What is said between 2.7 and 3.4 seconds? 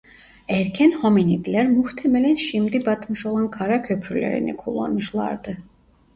batmış